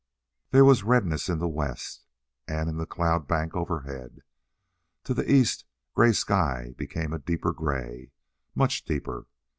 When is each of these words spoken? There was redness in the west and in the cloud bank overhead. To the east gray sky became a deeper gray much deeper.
There 0.49 0.65
was 0.65 0.81
redness 0.81 1.29
in 1.29 1.37
the 1.37 1.47
west 1.47 2.07
and 2.47 2.67
in 2.67 2.77
the 2.77 2.87
cloud 2.87 3.27
bank 3.27 3.55
overhead. 3.55 4.23
To 5.03 5.13
the 5.13 5.31
east 5.31 5.63
gray 5.93 6.11
sky 6.13 6.73
became 6.75 7.13
a 7.13 7.19
deeper 7.19 7.53
gray 7.53 8.11
much 8.55 8.83
deeper. 8.83 9.27